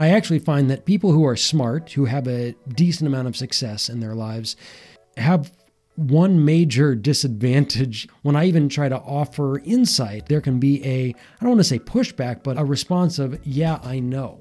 [0.00, 3.88] I actually find that people who are smart, who have a decent amount of success
[3.88, 4.54] in their lives,
[5.16, 5.50] have
[5.96, 10.26] one major disadvantage when I even try to offer insight.
[10.26, 13.80] There can be a, I don't want to say pushback, but a response of, yeah,
[13.82, 14.40] I know.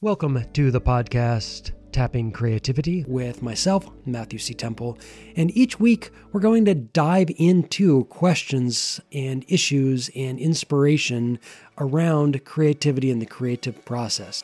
[0.00, 1.70] Welcome to the podcast.
[1.92, 4.54] Tapping Creativity with myself, Matthew C.
[4.54, 4.98] Temple.
[5.36, 11.38] And each week, we're going to dive into questions and issues and inspiration
[11.78, 14.42] around creativity and the creative process.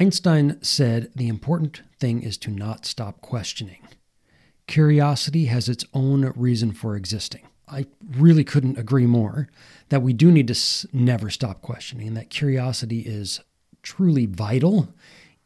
[0.00, 3.86] Einstein said the important thing is to not stop questioning.
[4.66, 7.46] Curiosity has its own reason for existing.
[7.68, 9.48] I really couldn't agree more
[9.88, 13.40] that we do need to never stop questioning, that curiosity is
[13.82, 14.88] truly vital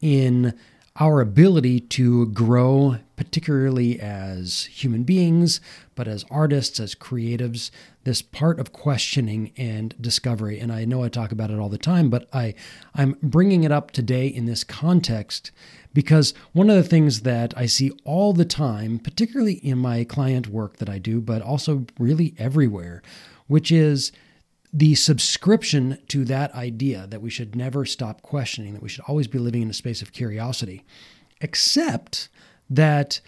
[0.00, 0.54] in
[1.00, 5.60] our ability to grow, particularly as human beings,
[5.94, 7.70] but as artists, as creatives,
[8.02, 10.58] this part of questioning and discovery.
[10.58, 12.54] And I know I talk about it all the time, but I,
[12.94, 15.52] I'm bringing it up today in this context
[15.94, 20.48] because one of the things that I see all the time, particularly in my client
[20.48, 23.02] work that I do, but also really everywhere,
[23.46, 24.10] which is
[24.72, 29.26] the subscription to that idea that we should never stop questioning, that we should always
[29.26, 30.84] be living in a space of curiosity,
[31.40, 32.28] except
[32.68, 33.20] that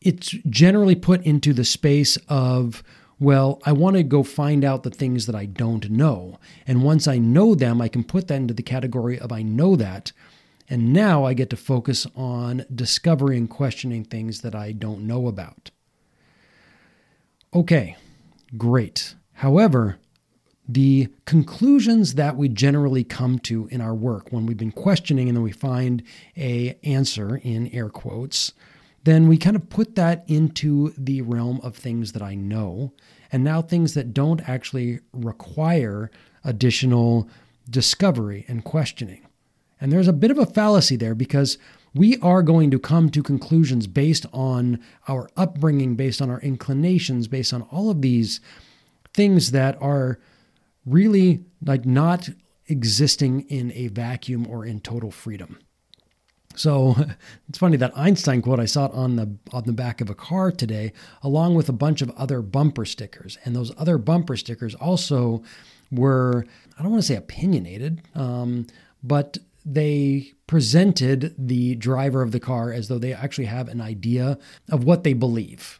[0.00, 2.82] it's generally put into the space of,
[3.20, 6.38] well, I want to go find out the things that I don't know.
[6.66, 9.76] And once I know them, I can put that into the category of I know
[9.76, 10.12] that.
[10.70, 15.26] And now I get to focus on discovering and questioning things that I don't know
[15.26, 15.70] about.
[17.54, 17.96] Okay,
[18.56, 19.14] great.
[19.34, 19.98] However,
[20.68, 25.36] the conclusions that we generally come to in our work when we've been questioning and
[25.36, 26.02] then we find
[26.36, 28.52] a answer in air quotes
[29.04, 32.92] then we kind of put that into the realm of things that I know
[33.32, 36.10] and now things that don't actually require
[36.44, 37.28] additional
[37.70, 39.26] discovery and questioning.
[39.80, 41.58] And there's a bit of a fallacy there because
[41.94, 47.28] we are going to come to conclusions based on our upbringing, based on our inclinations,
[47.28, 48.40] based on all of these
[49.14, 50.18] things that are
[50.88, 52.28] really like not
[52.66, 55.58] existing in a vacuum or in total freedom.
[56.54, 56.96] So
[57.48, 60.14] it's funny that Einstein quote I saw it on the on the back of a
[60.14, 64.74] car today, along with a bunch of other bumper stickers, and those other bumper stickers
[64.74, 65.42] also
[65.90, 66.44] were
[66.78, 68.66] I don't want to say opinionated, um,
[69.02, 74.38] but they presented the driver of the car as though they actually have an idea
[74.70, 75.78] of what they believe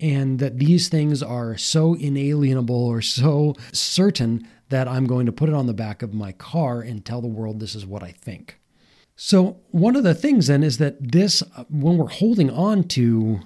[0.00, 5.48] and that these things are so inalienable or so certain that I'm going to put
[5.48, 8.10] it on the back of my car and tell the world this is what I
[8.10, 8.58] think.
[9.16, 13.40] So, one of the things then is that this, uh, when we're holding on to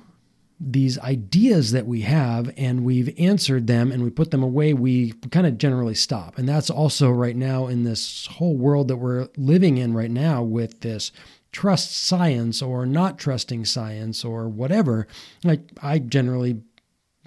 [0.60, 5.12] these ideas that we have and we've answered them and we put them away, we
[5.30, 6.36] kind of generally stop.
[6.36, 10.42] And that's also right now in this whole world that we're living in right now
[10.42, 11.12] with this
[11.52, 15.06] trust science or not trusting science or whatever.
[15.44, 16.62] Like I generally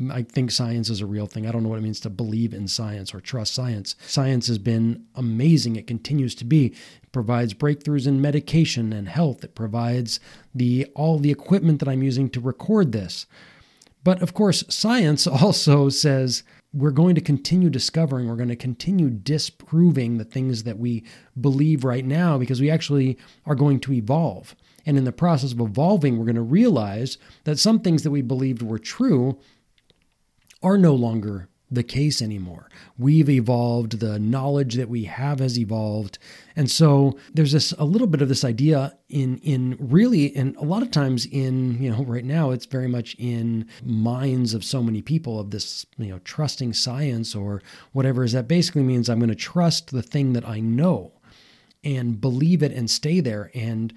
[0.10, 1.46] I think science is a real thing.
[1.46, 3.96] I don't know what it means to believe in science or trust science.
[4.08, 5.76] Science has been amazing.
[5.76, 6.68] It continues to be.
[6.68, 9.44] It provides breakthroughs in medication and health.
[9.44, 10.20] It provides
[10.56, 13.26] the all the equipment that I'm using to record this.
[14.04, 19.10] But of course, science also says we're going to continue discovering, we're going to continue
[19.10, 21.04] disproving the things that we
[21.40, 24.56] believe right now because we actually are going to evolve.
[24.86, 28.22] And in the process of evolving, we're going to realize that some things that we
[28.22, 29.38] believed were true
[30.62, 32.70] are no longer the case anymore.
[32.98, 36.20] We've evolved, the knowledge that we have has evolved.
[36.56, 40.66] And so there's this a little bit of this idea in in really and a
[40.66, 44.84] lot of times in, you know, right now it's very much in minds of so
[44.84, 47.62] many people of this, you know, trusting science or
[47.94, 51.14] whatever is that basically means I'm going to trust the thing that I know
[51.84, 53.94] and believe it and stay there and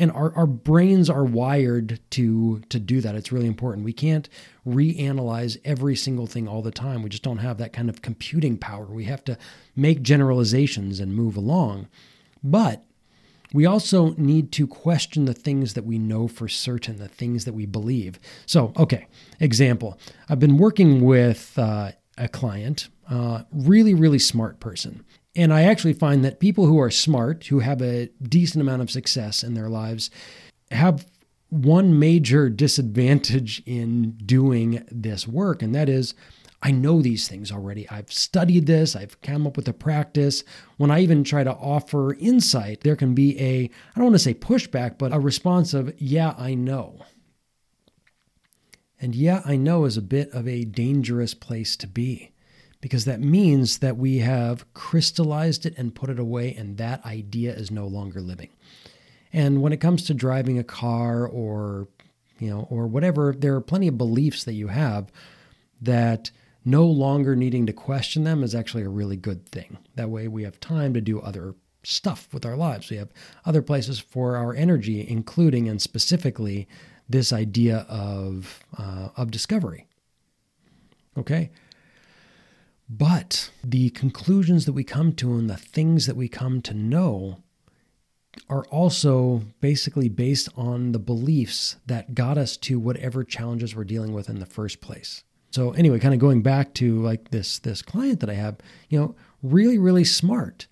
[0.00, 4.28] and our, our brains are wired to to do that it's really important we can't
[4.66, 8.56] reanalyze every single thing all the time we just don't have that kind of computing
[8.56, 9.38] power we have to
[9.76, 11.86] make generalizations and move along
[12.42, 12.84] but
[13.52, 17.52] we also need to question the things that we know for certain, the things that
[17.52, 18.20] we believe.
[18.46, 19.08] So, okay,
[19.40, 19.98] example.
[20.28, 25.04] I've been working with uh, a client, uh, really, really smart person.
[25.40, 28.90] And I actually find that people who are smart, who have a decent amount of
[28.90, 30.10] success in their lives,
[30.70, 31.06] have
[31.48, 36.12] one major disadvantage in doing this work, and that is
[36.62, 37.88] I know these things already.
[37.88, 40.44] I've studied this, I've come up with a practice.
[40.76, 44.18] When I even try to offer insight, there can be a, I don't want to
[44.18, 47.06] say pushback, but a response of, yeah, I know.
[49.00, 52.32] And yeah, I know is a bit of a dangerous place to be
[52.80, 57.52] because that means that we have crystallized it and put it away, and that idea
[57.52, 58.50] is no longer living.
[59.32, 61.88] And when it comes to driving a car or
[62.40, 65.12] you know, or whatever, there are plenty of beliefs that you have
[65.80, 66.30] that
[66.64, 69.78] no longer needing to question them is actually a really good thing.
[69.94, 72.90] That way we have time to do other stuff with our lives.
[72.90, 73.10] We have
[73.44, 76.66] other places for our energy, including and specifically
[77.08, 79.86] this idea of uh, of discovery.
[81.16, 81.50] Okay.
[82.92, 87.38] But the conclusions that we come to and the things that we come to know
[88.48, 94.12] are also basically based on the beliefs that got us to whatever challenges we're dealing
[94.12, 95.22] with in the first place.
[95.52, 98.58] So anyway, kind of going back to like this this client that I have,
[98.88, 100.66] you know, really really smart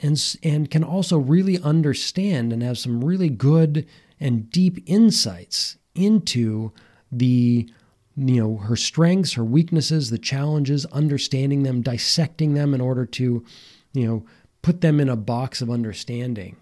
[0.00, 3.86] and and can also really understand and have some really good
[4.20, 6.72] and deep insights into
[7.10, 7.70] the
[8.16, 13.44] you know her strengths, her weaknesses, the challenges, understanding them, dissecting them in order to
[13.92, 14.24] you know
[14.62, 16.56] put them in a box of understanding.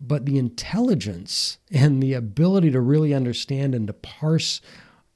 [0.00, 4.60] But the intelligence and the ability to really understand and to parse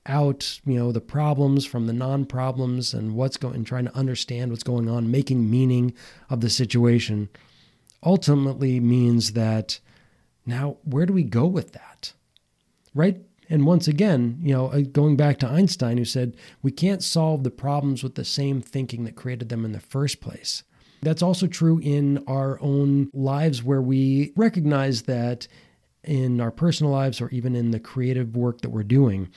[0.06, 4.50] out you know the problems from the non-problems and what's going and trying to understand
[4.50, 5.92] what's going on making meaning
[6.30, 7.28] of the situation
[8.02, 9.80] ultimately means that
[10.46, 12.12] now where do we go with that?
[12.94, 17.02] Right and once again you know uh, going back to einstein who said we can't
[17.02, 20.62] solve the problems with the same thinking that created them in the first place
[21.02, 25.46] that's also true in our own lives where we recognize that
[26.04, 29.30] in our personal lives or even in the creative work that we're doing,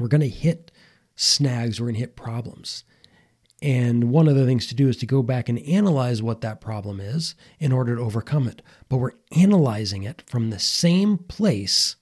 [0.00, 0.72] we're going to hit
[1.14, 2.84] snags, we're going to hit problems.
[3.62, 6.60] And one of the things to do is to go back and analyze what that
[6.60, 8.60] problem is in order to overcome it.
[8.88, 11.96] But we're analyzing it from the same place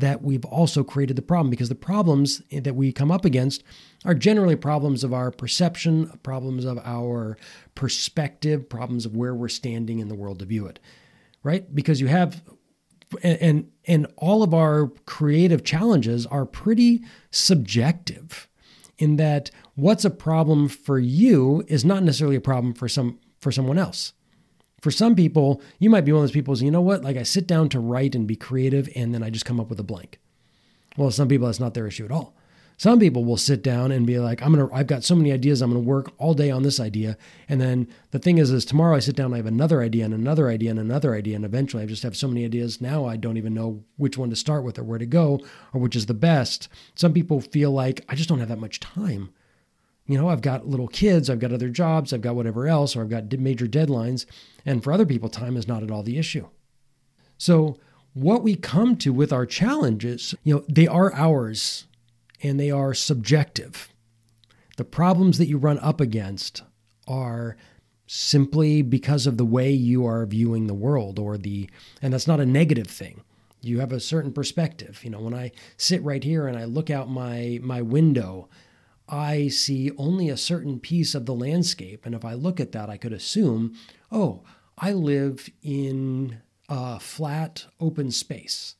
[0.00, 3.62] that we've also created the problem because the problems that we come up against
[4.04, 7.36] are generally problems of our perception, problems of our
[7.74, 10.78] perspective, problems of where we're standing in the world to view it.
[11.42, 11.74] Right?
[11.74, 12.42] Because you have
[13.22, 18.48] and and all of our creative challenges are pretty subjective
[18.98, 23.50] in that what's a problem for you is not necessarily a problem for some for
[23.50, 24.12] someone else.
[24.80, 27.16] For some people, you might be one of those people who, you know what, like
[27.16, 29.80] I sit down to write and be creative and then I just come up with
[29.80, 30.18] a blank.
[30.96, 32.34] Well, some people, that's not their issue at all.
[32.80, 35.60] Some people will sit down and be like, I'm gonna, I've got so many ideas,
[35.60, 37.18] I'm gonna work all day on this idea.
[37.46, 40.14] And then the thing is, is tomorrow I sit down, I have another idea and
[40.14, 42.80] another idea and another idea, and eventually I just have so many ideas.
[42.80, 45.40] Now I don't even know which one to start with or where to go
[45.74, 46.70] or which is the best.
[46.94, 49.28] Some people feel like I just don't have that much time.
[50.10, 53.02] You know, I've got little kids, I've got other jobs, I've got whatever else, or
[53.02, 54.26] I've got major deadlines.
[54.66, 56.48] And for other people, time is not at all the issue.
[57.38, 57.78] So,
[58.12, 61.86] what we come to with our challenges, you know, they are ours
[62.42, 63.88] and they are subjective.
[64.76, 66.62] The problems that you run up against
[67.06, 67.56] are
[68.08, 71.70] simply because of the way you are viewing the world or the
[72.02, 73.22] and that's not a negative thing
[73.62, 76.90] you have a certain perspective you know when i sit right here and i look
[76.90, 78.48] out my my window
[79.10, 82.88] i see only a certain piece of the landscape and if i look at that
[82.88, 83.74] i could assume
[84.10, 84.42] oh
[84.78, 88.76] i live in a flat open space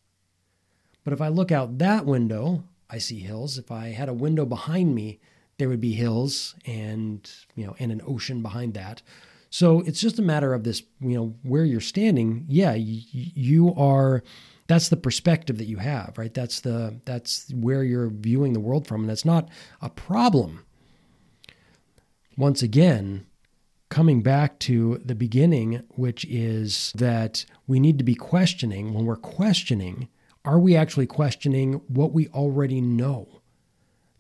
[1.05, 3.57] but if i look out that window I see hills.
[3.57, 5.21] If I had a window behind me,
[5.59, 9.03] there would be hills and you know and an ocean behind that.
[9.51, 12.47] So it's just a matter of this, you know, where you're standing.
[12.49, 14.23] Yeah, you, you are
[14.71, 16.33] that's the perspective that you have, right?
[16.33, 19.49] That's the that's where you're viewing the world from and it's not
[19.83, 20.65] a problem.
[22.37, 23.27] Once again,
[23.89, 29.17] coming back to the beginning, which is that we need to be questioning when we're
[29.17, 30.09] questioning
[30.45, 33.43] are we actually questioning what we already know?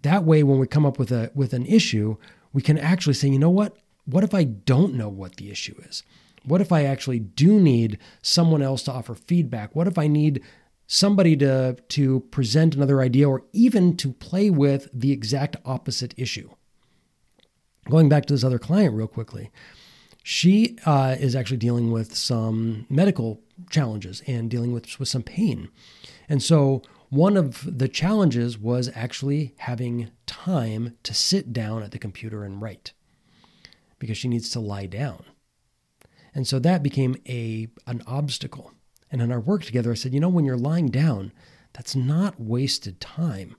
[0.03, 2.17] That way, when we come up with a with an issue,
[2.53, 3.77] we can actually say, you know what?
[4.05, 6.03] What if I don't know what the issue is?
[6.45, 9.75] What if I actually do need someone else to offer feedback?
[9.75, 10.43] What if I need
[10.87, 16.51] somebody to to present another idea or even to play with the exact opposite issue?
[17.89, 19.51] Going back to this other client real quickly,
[20.23, 25.69] she uh, is actually dealing with some medical challenges and dealing with, with some pain.
[26.29, 31.99] And so one of the challenges was actually having time to sit down at the
[31.99, 32.93] computer and write
[33.99, 35.25] because she needs to lie down.
[36.35, 38.73] And so that became a an obstacle.
[39.11, 41.33] And in our work together, I said, you know, when you're lying down,
[41.73, 43.57] that's not wasted time.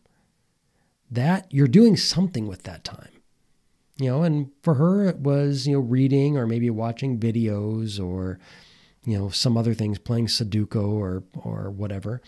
[1.09, 3.09] That you're doing something with that time.
[3.97, 8.39] You know, and for her it was, you know, reading or maybe watching videos or
[9.03, 12.21] you know, some other things, playing Sudoku or or whatever.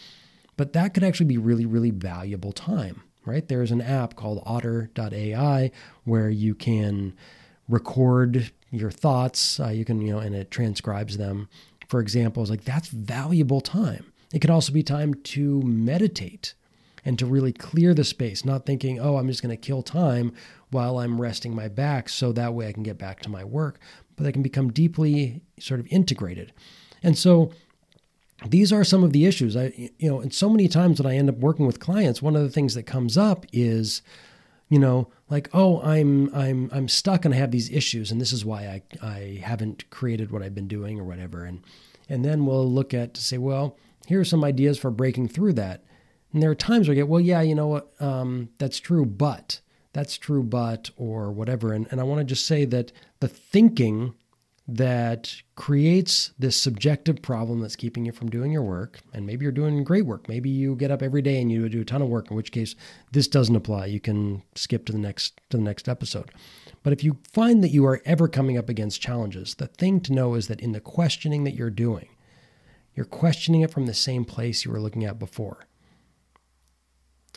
[0.58, 3.04] But that could actually be really, really valuable time.
[3.26, 3.48] right?
[3.48, 5.72] There's an app called otter.ai
[6.04, 7.14] where you can
[7.68, 9.60] record your thoughts.
[9.60, 11.48] Uh, you can, you know, and it transcribes them.
[11.88, 14.12] For example, it's like that's valuable time.
[14.34, 16.56] It could also be time to meditate
[17.06, 20.34] and to really clear the space, not thinking, oh, I'm just going to kill time
[20.72, 23.80] while I'm resting my back so that way I can get back to my work.
[24.16, 26.54] But they can become deeply sort of integrated.
[27.04, 27.52] And so
[28.48, 29.56] these are some of the issues.
[29.56, 32.36] I, you know, and so many times when I end up working with clients, one
[32.36, 34.02] of the things that comes up is,
[34.74, 38.34] you know, like, oh, I'm I'm I'm stuck and I have these issues, and this
[38.34, 41.46] is why I I haven't created what I've been doing or whatever.
[41.46, 41.62] And
[42.10, 43.78] and then we'll look at to say, well,
[44.08, 45.84] here are some ideas for breaking through that.
[46.32, 49.06] And there are times where I get, well, yeah, you know what, um, that's true,
[49.06, 49.62] but
[49.94, 51.72] that's true, but or whatever.
[51.72, 54.16] And and I want to just say that the thinking
[54.68, 59.02] that creates this subjective problem that's keeping you from doing your work.
[59.14, 60.30] And maybe you're doing great work.
[60.30, 62.52] Maybe you get up every day and you do a ton of work, in which
[62.52, 62.76] case
[63.12, 63.88] this doesn't apply.
[63.88, 66.32] You can skip to the next to the next episode.
[66.82, 70.14] But if you find that you are ever coming up against challenges, the thing to
[70.14, 72.10] know is that in the questioning that you're doing,
[72.96, 75.66] you're questioning it from the same place you were looking at before.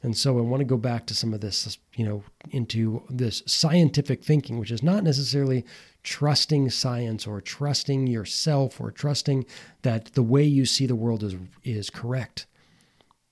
[0.02, 3.42] And so I want to go back to some of this, you know, into this
[3.46, 5.64] scientific thinking, which is not necessarily
[6.02, 9.46] trusting science or trusting yourself or trusting
[9.82, 11.34] that the way you see the world is
[11.64, 12.46] is correct.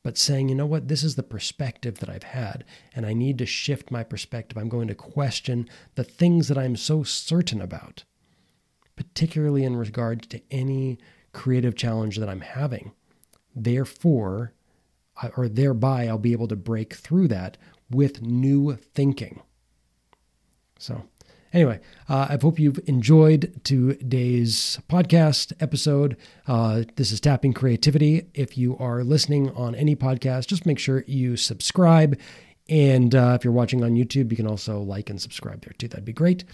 [0.03, 3.39] But saying, you know what, this is the perspective that I've had, and I need
[3.39, 4.59] to shift my perspective.
[4.59, 8.05] I'm going to question the things that I'm so certain about,
[8.97, 10.99] particularly in regard to any
[11.33, 12.93] creative challenge that I'm having.
[13.57, 14.53] Therefore,
[15.37, 17.57] or thereby I'll be able to break through that
[17.91, 19.43] with new thinking.
[20.79, 21.05] So,
[21.53, 26.17] anyway, uh, I hope you've enjoyed today's podcast episode.
[26.47, 28.27] Uh, this is Tapping Creativity.
[28.35, 32.19] If you are listening on any podcast, just make sure you subscribe.
[32.69, 35.89] And uh, if you're watching on YouTube, you can also like and subscribe there too.
[35.89, 36.45] That'd be great.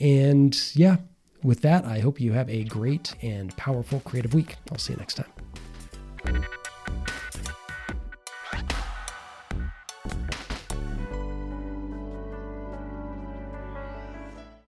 [0.00, 0.96] And yeah,
[1.42, 4.56] with that, I hope you have a great and powerful creative week.
[4.70, 6.44] I'll see you next time.